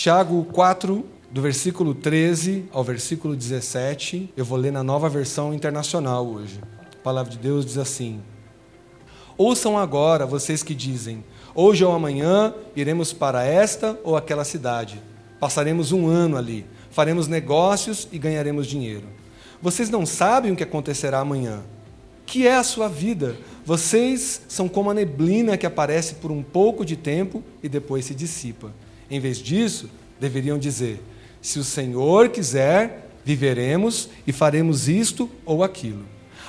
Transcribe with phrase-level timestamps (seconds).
[0.00, 6.26] Tiago 4, do versículo 13 ao versículo 17, eu vou ler na nova versão internacional
[6.26, 6.58] hoje.
[6.94, 8.22] A palavra de Deus diz assim:
[9.36, 11.22] Ouçam agora vocês que dizem:
[11.54, 15.02] Hoje ou amanhã iremos para esta ou aquela cidade.
[15.38, 19.06] Passaremos um ano ali, faremos negócios e ganharemos dinheiro.
[19.60, 21.60] Vocês não sabem o que acontecerá amanhã.
[22.24, 23.36] Que é a sua vida?
[23.66, 28.14] Vocês são como a neblina que aparece por um pouco de tempo e depois se
[28.14, 28.72] dissipa.
[29.10, 31.02] Em vez disso, deveriam dizer:
[31.42, 36.04] se o Senhor quiser, viveremos e faremos isto ou aquilo.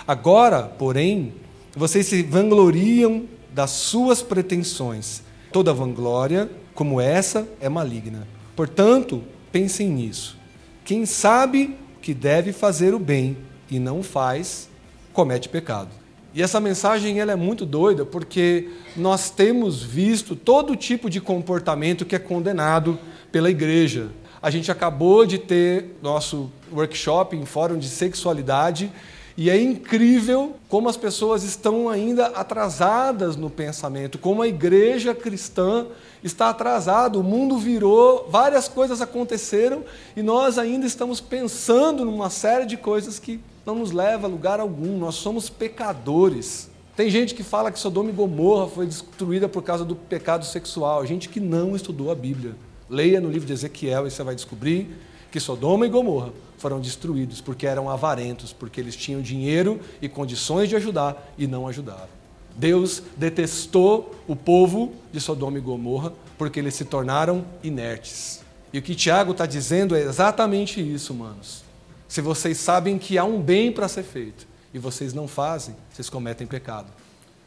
[0.07, 1.33] Agora, porém,
[1.75, 5.21] vocês se vangloriam das suas pretensões.
[5.51, 8.27] Toda vanglória, como essa, é maligna.
[8.55, 10.37] Portanto, pensem nisso.
[10.85, 13.37] Quem sabe que deve fazer o bem
[13.69, 14.69] e não faz,
[15.13, 16.00] comete pecado.
[16.33, 22.05] E essa mensagem ela é muito doida porque nós temos visto todo tipo de comportamento
[22.05, 22.97] que é condenado
[23.31, 24.09] pela igreja.
[24.41, 28.89] A gente acabou de ter nosso workshop em fórum de sexualidade
[29.37, 35.87] e é incrível como as pessoas estão ainda atrasadas no pensamento, como a igreja cristã
[36.23, 37.19] está atrasada.
[37.19, 39.83] O mundo virou, várias coisas aconteceram
[40.15, 44.59] e nós ainda estamos pensando numa série de coisas que não nos leva a lugar
[44.59, 44.97] algum.
[44.97, 46.69] Nós somos pecadores.
[46.95, 51.05] Tem gente que fala que Sodoma e Gomorra foi destruída por causa do pecado sexual,
[51.05, 52.55] gente que não estudou a Bíblia.
[52.89, 54.89] Leia no livro de Ezequiel e você vai descobrir
[55.31, 60.69] que Sodoma e Gomorra foram destruídos porque eram avarentos, porque eles tinham dinheiro e condições
[60.69, 62.21] de ajudar e não ajudaram.
[62.55, 68.43] Deus detestou o povo de Sodoma e Gomorra porque eles se tornaram inertes.
[68.73, 71.63] E o que Tiago está dizendo é exatamente isso, manos.
[72.11, 76.09] Se vocês sabem que há um bem para ser feito e vocês não fazem, vocês
[76.09, 76.87] cometem pecado.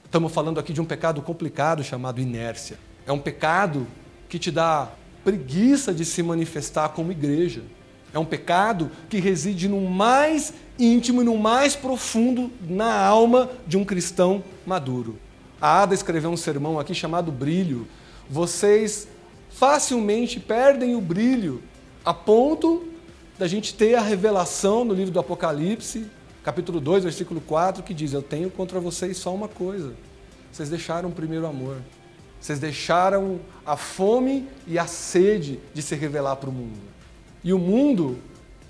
[0.03, 2.79] Estamos falando aqui de um pecado complicado chamado inércia.
[3.07, 3.87] É um pecado
[4.27, 4.91] que te dá
[5.23, 7.63] preguiça de se manifestar como igreja.
[8.11, 13.77] É um pecado que reside no mais íntimo e no mais profundo na alma de
[13.77, 15.19] um cristão maduro.
[15.61, 17.87] A Ada escreveu um sermão aqui chamado Brilho.
[18.31, 19.07] Vocês
[19.51, 21.63] facilmente perdem o brilho
[22.03, 22.94] a ponto
[23.39, 26.07] da gente ter a revelação no livro do Apocalipse,
[26.43, 29.93] capítulo 2, versículo 4, que diz: Eu tenho contra vocês só uma coisa.
[30.53, 31.79] Vocês deixaram o primeiro amor.
[32.41, 36.79] Vocês deixaram a fome e a sede de se revelar para o mundo.
[37.43, 38.19] E o mundo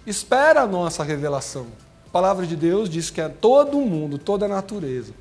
[0.06, 1.66] espera a nossa revelação.
[2.06, 5.12] A palavra de Deus diz que é todo o mundo, toda a natureza,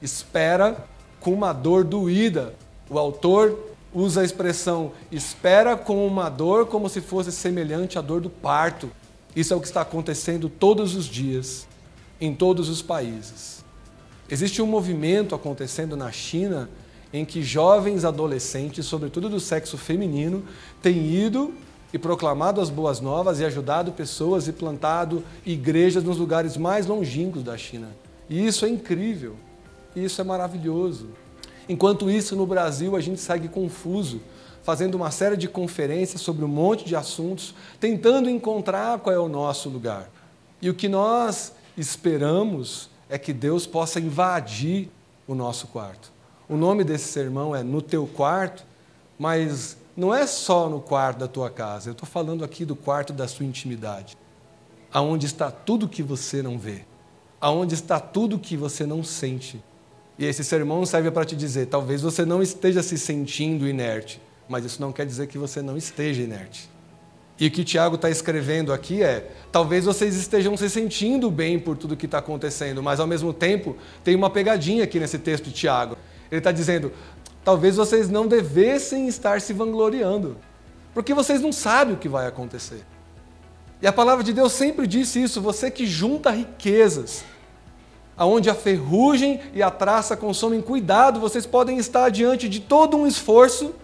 [0.00, 0.76] espera
[1.18, 2.54] com uma dor doída.
[2.88, 8.20] O autor usa a expressão espera com uma dor como se fosse semelhante à dor
[8.20, 8.90] do parto.
[9.34, 11.66] Isso é o que está acontecendo todos os dias,
[12.20, 13.64] em todos os países.
[14.30, 16.70] Existe um movimento acontecendo na China
[17.12, 20.42] em que jovens adolescentes, sobretudo do sexo feminino,
[20.80, 21.52] têm ido
[21.92, 27.42] e proclamado as boas novas e ajudado pessoas e plantado igrejas nos lugares mais longínquos
[27.42, 27.88] da China.
[28.30, 29.36] E isso é incrível,
[29.94, 31.08] isso é maravilhoso.
[31.68, 34.20] Enquanto isso, no Brasil, a gente segue confuso,
[34.62, 39.28] fazendo uma série de conferências sobre um monte de assuntos, tentando encontrar qual é o
[39.28, 40.10] nosso lugar.
[40.60, 44.88] E o que nós esperamos é que Deus possa invadir
[45.26, 46.12] o nosso quarto.
[46.48, 48.64] O nome desse sermão é No Teu Quarto,
[49.18, 51.90] mas não é só no quarto da tua casa.
[51.90, 54.16] Eu estou falando aqui do quarto da sua intimidade,
[54.92, 56.84] aonde está tudo que você não vê,
[57.40, 59.62] aonde está tudo que você não sente.
[60.22, 64.64] E esse sermão serve para te dizer: talvez você não esteja se sentindo inerte, mas
[64.64, 66.70] isso não quer dizer que você não esteja inerte.
[67.40, 71.76] E o que Tiago está escrevendo aqui é: talvez vocês estejam se sentindo bem por
[71.76, 75.54] tudo que está acontecendo, mas ao mesmo tempo tem uma pegadinha aqui nesse texto de
[75.54, 75.98] Tiago.
[76.30, 76.92] Ele está dizendo:
[77.44, 80.36] talvez vocês não devessem estar se vangloriando,
[80.94, 82.84] porque vocês não sabem o que vai acontecer.
[83.82, 87.24] E a palavra de Deus sempre disse isso: você que junta riquezas,
[88.22, 93.04] aonde a ferrugem e a traça consomem, cuidado, vocês podem estar diante de todo um
[93.04, 93.74] esforço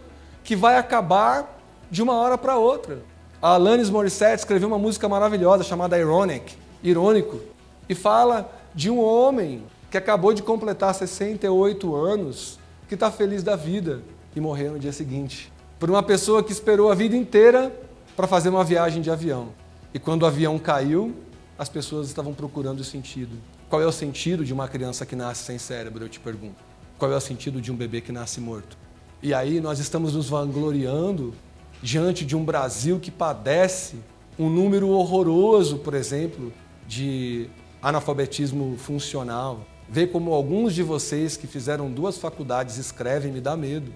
[0.44, 1.58] que vai acabar
[1.90, 3.00] de uma hora para outra.
[3.42, 6.54] A Alanis Morissette escreveu uma música maravilhosa chamada Ironic,
[6.84, 7.40] irônico,
[7.88, 13.56] e fala de um homem que acabou de completar 68 anos, que está feliz da
[13.56, 14.02] vida
[14.36, 15.52] e morreu no dia seguinte.
[15.80, 17.74] Por uma pessoa que esperou a vida inteira
[18.14, 19.48] para fazer uma viagem de avião.
[19.92, 21.12] E quando o avião caiu,
[21.58, 23.36] as pessoas estavam procurando o sentido.
[23.68, 26.56] Qual é o sentido de uma criança que nasce sem cérebro, eu te pergunto?
[26.98, 28.76] Qual é o sentido de um bebê que nasce morto?
[29.22, 31.34] E aí nós estamos nos vangloriando
[31.82, 33.96] diante de um Brasil que padece
[34.38, 36.52] um número horroroso, por exemplo,
[36.86, 37.48] de
[37.82, 43.90] analfabetismo funcional, Ver como alguns de vocês que fizeram duas faculdades escrevem me dá medo,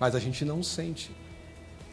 [0.00, 1.10] mas a gente não sente.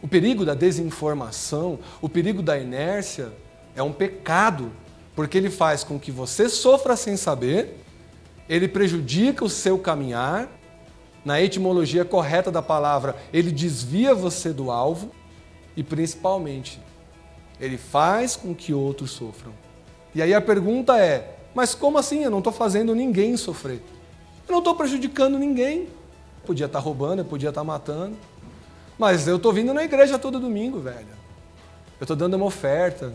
[0.01, 3.33] O perigo da desinformação, o perigo da inércia
[3.75, 4.71] é um pecado,
[5.15, 7.79] porque ele faz com que você sofra sem saber,
[8.49, 10.49] ele prejudica o seu caminhar,
[11.23, 15.11] na etimologia correta da palavra, ele desvia você do alvo
[15.75, 16.81] e principalmente,
[17.59, 19.53] ele faz com que outros sofram.
[20.13, 22.23] E aí a pergunta é: mas como assim?
[22.23, 23.81] Eu não estou fazendo ninguém sofrer.
[24.47, 25.87] Eu não estou prejudicando ninguém.
[26.45, 28.17] Podia estar tá roubando, eu podia estar tá matando.
[28.97, 31.07] Mas eu estou vindo na igreja todo domingo, velho.
[31.99, 33.13] Eu estou dando uma oferta.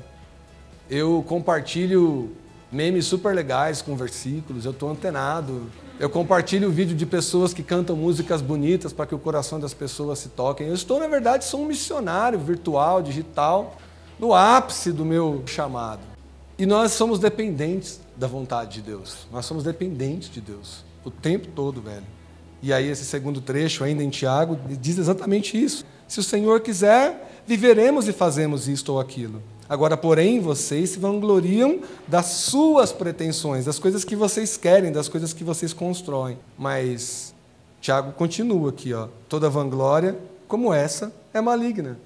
[0.91, 2.31] Eu compartilho
[2.73, 4.65] memes super legais com versículos.
[4.65, 5.63] Eu estou antenado.
[6.01, 10.19] Eu compartilho vídeo de pessoas que cantam músicas bonitas para que o coração das pessoas
[10.21, 10.69] se toquem.
[10.69, 13.77] Eu estou, na verdade, sou um missionário virtual, digital,
[14.19, 16.01] no ápice do meu chamado.
[16.59, 19.27] E nós somos dependentes da vontade de Deus.
[19.33, 22.05] Nós somos dependentes de Deus o tempo todo, velho.
[22.63, 25.85] E aí esse segundo trecho ainda em Tiago diz exatamente isso.
[26.07, 29.43] Se o Senhor quiser, viveremos e fazemos isto ou aquilo.
[29.69, 35.33] Agora, porém, vocês se vangloriam das suas pretensões, das coisas que vocês querem, das coisas
[35.35, 36.39] que vocês constroem.
[36.57, 37.35] Mas
[37.81, 39.09] Tiago continua aqui, ó.
[39.29, 41.99] Toda vanglória como essa é maligna.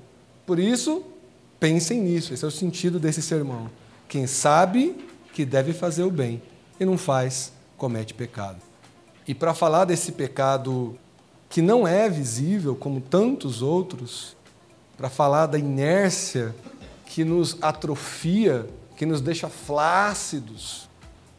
[0.44, 1.04] Por isso,
[1.60, 2.34] pensem nisso.
[2.34, 3.70] Esse é o sentido desse sermão.
[4.08, 4.96] Quem sabe
[5.32, 6.42] que deve fazer o bem
[6.80, 8.58] e não faz, comete pecado.
[9.26, 10.98] E para falar desse pecado
[11.48, 14.36] que não é visível como tantos outros,
[14.96, 16.54] para falar da inércia
[17.12, 18.66] que nos atrofia,
[18.96, 20.88] que nos deixa flácidos,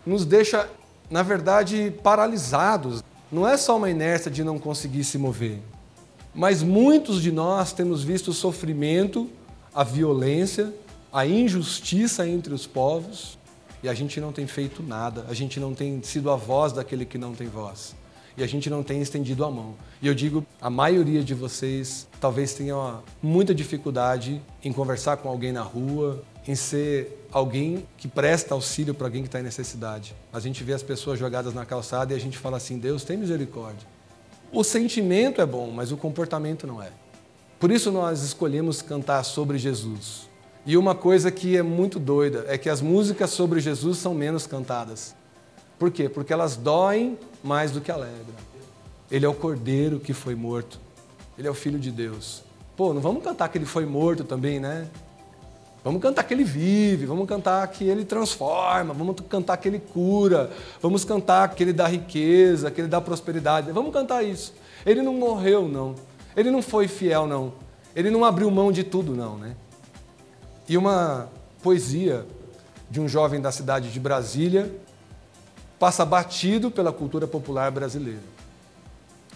[0.05, 0.69] nos deixa,
[1.09, 3.03] na verdade, paralisados.
[3.31, 5.59] Não é só uma inércia de não conseguir se mover,
[6.33, 9.27] mas muitos de nós temos visto o sofrimento,
[9.73, 10.71] a violência,
[11.11, 13.39] a injustiça entre os povos,
[13.81, 17.03] e a gente não tem feito nada, a gente não tem sido a voz daquele
[17.03, 17.95] que não tem voz.
[18.35, 19.75] E a gente não tem estendido a mão.
[20.01, 25.51] E eu digo, a maioria de vocês talvez tenha muita dificuldade em conversar com alguém
[25.51, 30.15] na rua, em ser alguém que presta auxílio para alguém que está em necessidade.
[30.31, 33.17] A gente vê as pessoas jogadas na calçada e a gente fala assim: Deus tem
[33.17, 33.87] misericórdia.
[34.51, 36.89] O sentimento é bom, mas o comportamento não é.
[37.59, 40.29] Por isso nós escolhemos cantar sobre Jesus.
[40.65, 44.45] E uma coisa que é muito doida é que as músicas sobre Jesus são menos
[44.45, 45.15] cantadas.
[45.83, 46.07] Por quê?
[46.07, 48.33] Porque elas doem mais do que alegram.
[49.11, 50.79] Ele é o cordeiro que foi morto.
[51.37, 52.41] Ele é o filho de Deus.
[52.77, 54.87] Pô, não vamos cantar que ele foi morto também, né?
[55.83, 60.49] Vamos cantar que ele vive, vamos cantar que ele transforma, vamos cantar que ele cura,
[60.81, 63.69] vamos cantar que ele dá riqueza, que ele dá prosperidade.
[63.73, 64.53] Vamos cantar isso.
[64.85, 65.95] Ele não morreu, não.
[66.33, 67.51] Ele não foi fiel, não.
[67.93, 69.53] Ele não abriu mão de tudo, não, né?
[70.65, 71.27] E uma
[71.61, 72.25] poesia
[72.89, 74.81] de um jovem da cidade de Brasília
[75.83, 78.23] passa batido pela cultura popular brasileira,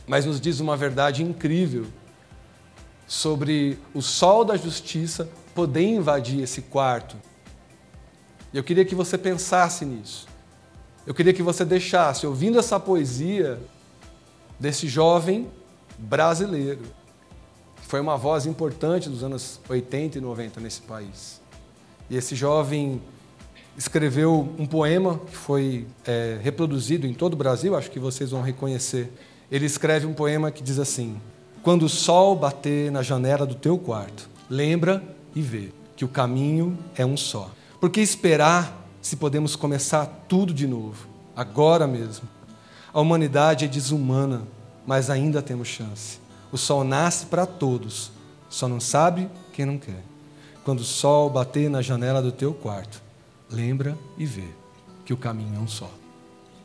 [0.08, 1.88] mas nos diz uma verdade incrível
[3.06, 7.18] sobre o sol da justiça poder invadir esse quarto.
[8.54, 10.26] Eu queria que você pensasse nisso.
[11.06, 13.60] Eu queria que você deixasse, ouvindo essa poesia
[14.58, 15.52] desse jovem
[15.98, 16.84] brasileiro,
[17.82, 21.42] foi uma voz importante dos anos 80 e 90 nesse país.
[22.10, 23.02] E esse jovem
[23.77, 28.41] escreveu um poema que foi é, reproduzido em todo o Brasil, acho que vocês vão
[28.41, 29.12] reconhecer.
[29.51, 31.22] Ele escreve um poema que diz assim:
[31.62, 35.03] Quando o sol bater na janela do teu quarto, lembra
[35.36, 37.51] e vê que o caminho é um só.
[37.79, 42.27] Porque esperar se podemos começar tudo de novo, agora mesmo?
[42.91, 44.41] A humanidade é desumana,
[44.86, 46.19] mas ainda temos chance.
[46.51, 48.12] O sol nasce para todos,
[48.50, 50.03] só não sabe quem não quer.
[50.65, 53.01] Quando o sol bater na janela do teu quarto,
[53.50, 54.48] lembra e vê
[55.06, 55.89] que o caminho é um só.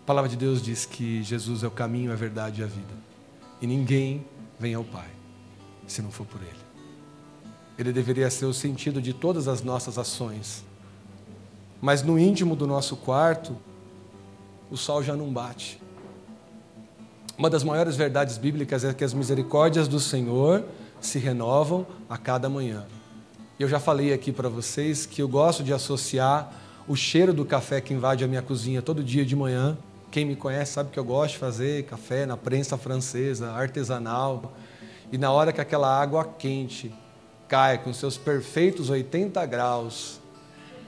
[0.03, 2.95] A palavra de Deus diz que Jesus é o caminho, a verdade e a vida.
[3.61, 4.27] E ninguém
[4.59, 5.09] vem ao Pai
[5.87, 6.51] se não for por Ele.
[7.79, 10.65] Ele deveria ser o sentido de todas as nossas ações.
[11.81, 13.57] Mas no íntimo do nosso quarto,
[14.71, 15.81] o sol já não bate.
[17.37, 20.65] Uma das maiores verdades bíblicas é que as misericórdias do Senhor
[21.01, 22.87] se renovam a cada manhã.
[23.59, 26.53] Eu já falei aqui para vocês que eu gosto de associar
[26.87, 29.77] o cheiro do café que invade a minha cozinha todo dia de manhã.
[30.11, 34.53] Quem me conhece sabe que eu gosto de fazer café na prensa francesa, artesanal.
[35.11, 36.93] E na hora que aquela água quente
[37.49, 40.21] cai com seus perfeitos 80 graus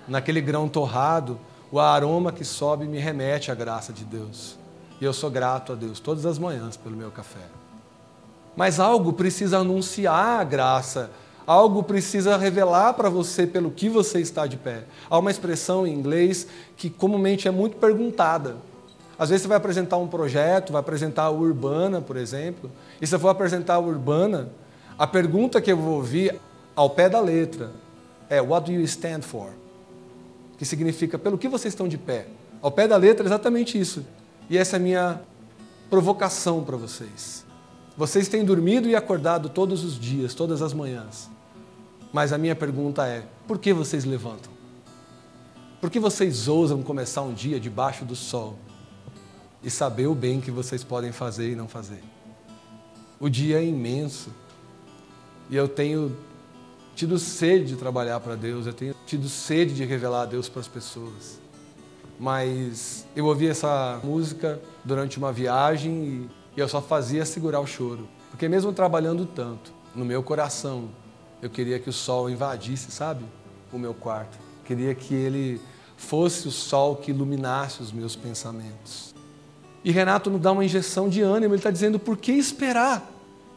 [0.09, 1.39] naquele grão torrado,
[1.71, 4.59] o aroma que sobe me remete à graça de Deus.
[5.01, 7.47] E eu sou grato a Deus todas as manhãs pelo meu café.
[8.57, 11.11] Mas algo precisa anunciar a graça,
[11.47, 14.85] algo precisa revelar para você pelo que você está de pé.
[15.09, 16.47] Há uma expressão em inglês
[16.77, 18.57] que comumente é muito perguntada.
[19.19, 22.71] Às vezes você vai apresentar um projeto, vai apresentar a Urbana, por exemplo,
[23.01, 24.51] e se eu for apresentar a Urbana,
[24.99, 26.41] a pergunta que eu vou ouvir
[26.75, 27.71] ao pé da letra,
[28.29, 29.51] é What do you stand for?
[30.59, 32.27] Que significa pelo que vocês estão de pé.
[32.61, 34.05] Ao pé da letra é exatamente isso.
[34.49, 35.21] E essa é a minha
[35.89, 37.45] provocação para vocês.
[37.97, 41.31] Vocês têm dormido e acordado todos os dias, todas as manhãs.
[42.14, 44.52] Mas a minha pergunta é: por que vocês levantam?
[45.80, 48.56] Por que vocês ousam começar um dia debaixo do sol
[49.61, 52.04] e saber o bem que vocês podem fazer e não fazer?
[53.18, 54.30] O dia é imenso
[55.50, 56.16] e eu tenho
[56.94, 60.61] tido sede de trabalhar para Deus, eu tenho tido sede de revelar a Deus para
[60.61, 61.40] as pessoas.
[62.16, 68.06] Mas eu ouvi essa música durante uma viagem e eu só fazia segurar o choro.
[68.30, 70.90] Porque mesmo trabalhando tanto, no meu coração,
[71.45, 73.23] eu queria que o sol invadisse, sabe?
[73.71, 74.39] O meu quarto.
[74.65, 75.61] Queria que ele
[75.95, 79.15] fosse o sol que iluminasse os meus pensamentos.
[79.85, 83.07] E Renato nos dá uma injeção de ânimo, ele está dizendo: por que esperar?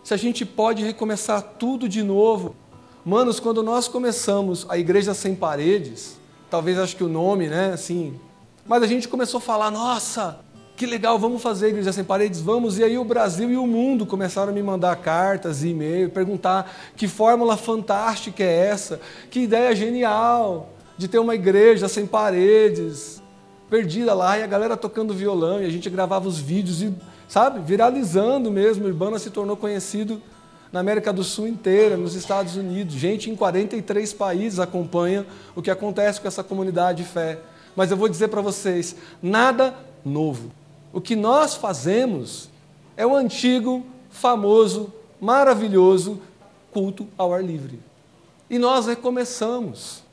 [0.04, 2.58] Se a gente pode recomeçar tudo de novo.
[3.06, 8.20] Manos, quando nós começamos a Igreja Sem Paredes, talvez acho que o nome, né, assim,
[8.66, 10.42] mas a gente começou a falar: nossa,
[10.78, 12.78] que legal, vamos fazer Igreja Sem Paredes, vamos.
[12.78, 17.08] E aí o Brasil e o mundo começaram a me mandar cartas e-mail, perguntar que
[17.08, 23.20] fórmula fantástica é essa, que ideia genial de ter uma igreja sem paredes,
[23.68, 26.94] perdida lá, e a galera tocando violão, e a gente gravava os vídeos, e,
[27.28, 28.86] sabe, viralizando mesmo.
[28.86, 30.22] O Urbana se tornou conhecido
[30.72, 32.94] na América do Sul inteira, nos Estados Unidos.
[32.94, 37.40] Gente em 43 países acompanha o que acontece com essa comunidade de fé.
[37.76, 39.74] Mas eu vou dizer para vocês: nada
[40.06, 40.52] novo.
[40.92, 42.50] O que nós fazemos
[42.96, 46.20] é o antigo, famoso, maravilhoso
[46.72, 47.80] culto ao ar livre.
[48.50, 50.04] E nós recomeçamos.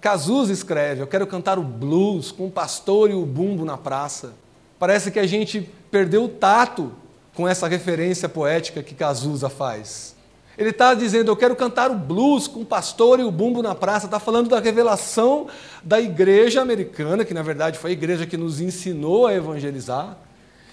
[0.00, 4.34] Cazuza escreve: Eu quero cantar o blues com o pastor e o bumbo na praça.
[4.78, 6.92] Parece que a gente perdeu o tato
[7.34, 10.16] com essa referência poética que Cazuza faz.
[10.62, 13.74] Ele está dizendo: Eu quero cantar o blues com o pastor e o bumbo na
[13.74, 14.06] praça.
[14.06, 15.48] Está falando da revelação
[15.82, 20.16] da igreja americana, que na verdade foi a igreja que nos ensinou a evangelizar,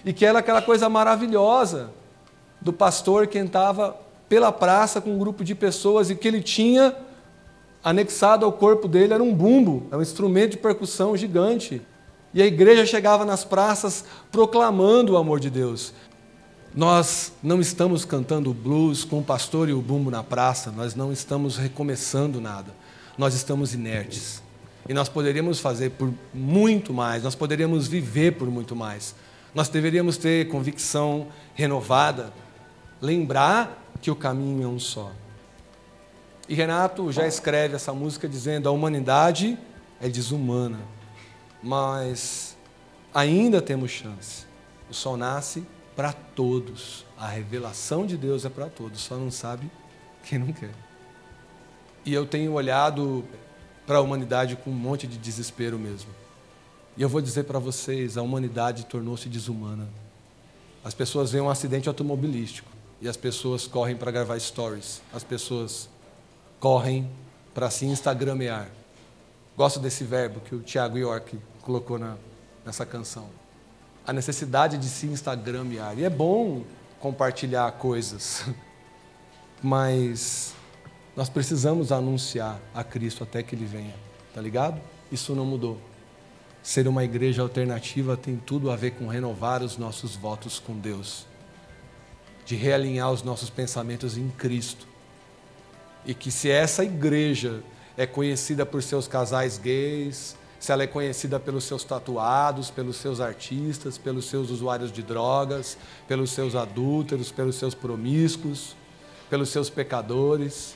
[0.05, 1.89] e que era aquela coisa maravilhosa
[2.61, 6.95] do pastor que estava pela praça com um grupo de pessoas e que ele tinha
[7.83, 11.81] anexado ao corpo dele era um bumbo, é um instrumento de percussão gigante.
[12.31, 15.93] E a igreja chegava nas praças proclamando o amor de Deus.
[16.75, 21.11] Nós não estamos cantando blues com o pastor e o bumbo na praça, nós não
[21.11, 22.73] estamos recomeçando nada.
[23.17, 24.41] Nós estamos inertes.
[24.87, 29.15] E nós poderíamos fazer por muito mais, nós poderíamos viver por muito mais.
[29.53, 32.31] Nós deveríamos ter convicção renovada,
[33.01, 35.11] lembrar que o caminho é um só.
[36.47, 39.57] E Renato já escreve essa música dizendo: a humanidade
[39.99, 40.79] é desumana,
[41.61, 42.55] mas
[43.13, 44.45] ainda temos chance.
[44.89, 45.63] O sol nasce
[45.95, 47.05] para todos.
[47.17, 49.69] A revelação de Deus é para todos, só não sabe
[50.23, 50.73] quem não quer.
[52.05, 53.25] E eu tenho olhado
[53.85, 56.09] para a humanidade com um monte de desespero mesmo.
[56.95, 59.87] E eu vou dizer para vocês, a humanidade tornou-se desumana.
[60.83, 62.69] As pessoas veem um acidente automobilístico
[63.01, 65.01] e as pessoas correm para gravar stories.
[65.13, 65.89] As pessoas
[66.59, 67.09] correm
[67.53, 68.69] para se instagramear.
[69.57, 72.15] Gosto desse verbo que o Tiago York colocou na,
[72.65, 73.29] nessa canção
[74.05, 75.97] a necessidade de se instagramear.
[75.97, 76.63] E é bom
[76.99, 78.45] compartilhar coisas,
[79.61, 80.53] mas
[81.15, 83.95] nós precisamos anunciar a Cristo até que Ele venha,
[84.33, 84.79] tá ligado?
[85.11, 85.77] Isso não mudou.
[86.61, 91.25] Ser uma igreja alternativa tem tudo a ver com renovar os nossos votos com Deus,
[92.45, 94.87] de realinhar os nossos pensamentos em Cristo.
[96.05, 97.63] E que se essa igreja
[97.97, 103.21] é conhecida por seus casais gays, se ela é conhecida pelos seus tatuados, pelos seus
[103.21, 108.75] artistas, pelos seus usuários de drogas, pelos seus adúlteros, pelos seus promíscuos,
[109.29, 110.75] pelos seus pecadores,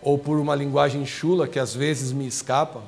[0.00, 2.82] ou por uma linguagem chula que às vezes me escapa,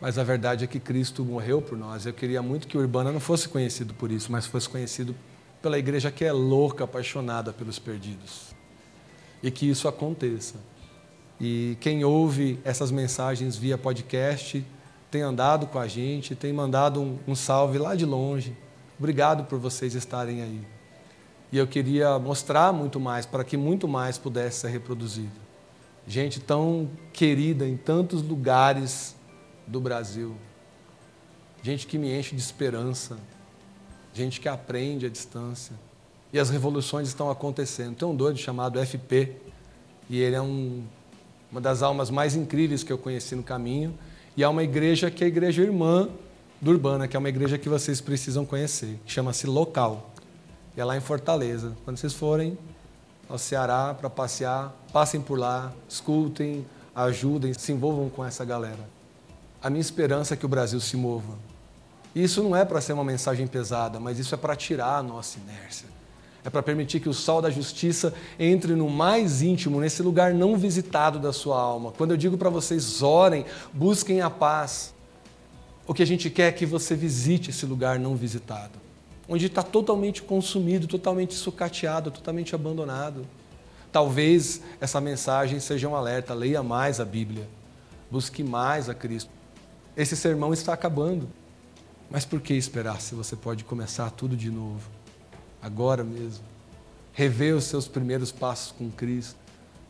[0.00, 2.06] mas a verdade é que Cristo morreu por nós.
[2.06, 5.14] Eu queria muito que o Urbana não fosse conhecido por isso, mas fosse conhecido
[5.60, 8.54] pela igreja que é louca, apaixonada pelos perdidos.
[9.42, 10.56] E que isso aconteça.
[11.40, 14.64] E quem ouve essas mensagens via podcast,
[15.10, 18.56] tem andado com a gente, tem mandado um, um salve lá de longe.
[18.98, 20.60] Obrigado por vocês estarem aí.
[21.50, 25.40] E eu queria mostrar muito mais, para que muito mais pudesse ser reproduzido.
[26.06, 29.16] Gente tão querida em tantos lugares
[29.66, 30.36] do Brasil.
[31.62, 33.18] Gente que me enche de esperança.
[34.14, 35.74] Gente que aprende à distância.
[36.32, 37.96] E as revoluções estão acontecendo.
[37.96, 39.36] Tem um doido chamado FP,
[40.08, 40.84] e ele é um,
[41.50, 43.96] uma das almas mais incríveis que eu conheci no caminho.
[44.36, 46.08] E há uma igreja que é a igreja irmã
[46.60, 50.10] do Urbana, que é uma igreja que vocês precisam conhecer, que chama-se Local.
[50.76, 51.76] E é lá em Fortaleza.
[51.84, 52.56] Quando vocês forem,
[53.28, 58.88] ao Ceará para passear, passem por lá, escutem, ajudem, se envolvam com essa galera.
[59.62, 61.38] A minha esperança é que o Brasil se mova.
[62.14, 65.38] Isso não é para ser uma mensagem pesada, mas isso é para tirar a nossa
[65.38, 65.86] inércia.
[66.44, 70.56] É para permitir que o sol da justiça entre no mais íntimo, nesse lugar não
[70.56, 71.92] visitado da sua alma.
[71.92, 74.94] Quando eu digo para vocês, orem, busquem a paz,
[75.86, 78.78] o que a gente quer é que você visite esse lugar não visitado,
[79.28, 83.26] onde está totalmente consumido, totalmente sucateado, totalmente abandonado.
[83.92, 87.48] Talvez essa mensagem seja um alerta: leia mais a Bíblia,
[88.10, 89.30] busque mais a Cristo.
[89.96, 91.28] Esse sermão está acabando.
[92.10, 94.99] Mas por que esperar se você pode começar tudo de novo?
[95.62, 96.44] Agora mesmo.
[97.12, 99.36] Rever os seus primeiros passos com Cristo.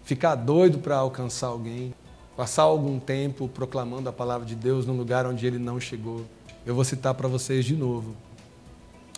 [0.03, 1.95] Ficar doido para alcançar alguém
[2.41, 6.25] passar algum tempo proclamando a palavra de Deus num lugar onde ele não chegou.
[6.65, 8.17] Eu vou citar para vocês de novo.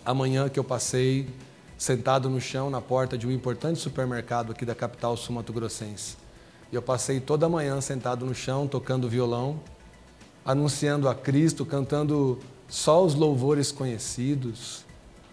[0.04, 1.28] Amanhã que eu passei
[1.78, 6.16] sentado no chão na porta de um importante supermercado aqui da capital sul-mato-grossense.
[6.72, 9.60] E eu passei toda a manhã sentado no chão tocando violão,
[10.44, 14.84] anunciando a Cristo, cantando só os louvores conhecidos.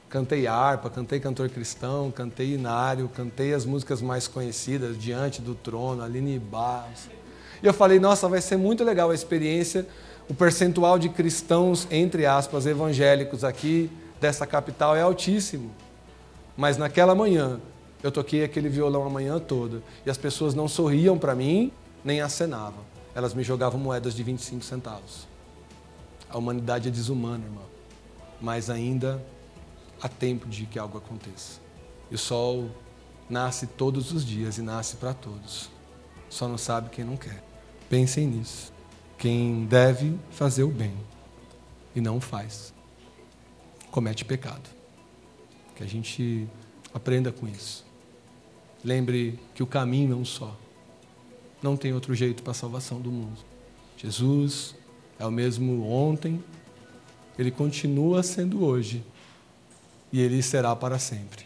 [0.09, 6.01] Cantei harpa, cantei cantor cristão, cantei inário, cantei as músicas mais conhecidas, Diante do Trono,
[6.01, 7.07] Aline Barros.
[7.61, 9.87] E eu falei, nossa, vai ser muito legal a experiência.
[10.27, 15.69] O percentual de cristãos, entre aspas, evangélicos aqui dessa capital é altíssimo.
[16.57, 17.59] Mas naquela manhã,
[18.01, 21.71] eu toquei aquele violão a manhã toda e as pessoas não sorriam para mim
[22.03, 22.83] nem acenavam.
[23.13, 25.27] Elas me jogavam moedas de 25 centavos.
[26.29, 27.65] A humanidade é desumana, irmão.
[28.41, 29.21] Mas ainda
[30.01, 31.59] há tempo de que algo aconteça.
[32.09, 32.69] E o sol
[33.29, 35.69] nasce todos os dias e nasce para todos.
[36.29, 37.43] Só não sabe quem não quer.
[37.89, 38.71] Pensem nisso.
[39.17, 40.93] Quem deve fazer o bem
[41.93, 42.73] e não faz,
[43.91, 44.69] comete pecado.
[45.75, 46.47] Que a gente
[46.93, 47.85] aprenda com isso.
[48.83, 50.55] Lembre que o caminho é um só.
[51.61, 53.39] Não tem outro jeito para a salvação do mundo.
[53.97, 54.75] Jesus
[55.17, 56.41] é o mesmo ontem,
[57.37, 59.03] ele continua sendo hoje
[60.11, 61.45] e ele será para sempre.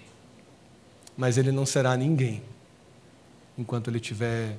[1.15, 2.41] Mas ele não será ninguém
[3.57, 4.57] enquanto ele estiver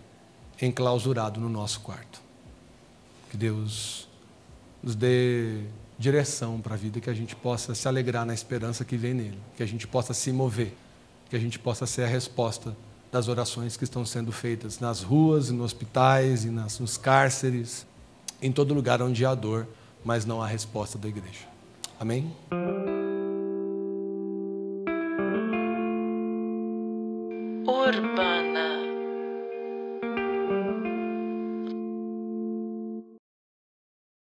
[0.61, 2.23] enclausurado no nosso quarto.
[3.31, 4.09] Que Deus
[4.83, 5.63] nos dê
[5.99, 9.39] direção para a vida, que a gente possa se alegrar na esperança que vem nele,
[9.57, 10.75] que a gente possa se mover,
[11.31, 12.77] que a gente possa ser a resposta
[13.11, 17.87] das orações que estão sendo feitas nas ruas, nos hospitais e nos cárceres,
[18.43, 19.69] em todo lugar onde há dor,
[20.05, 21.47] mas não há resposta da igreja.
[21.99, 22.33] Amém?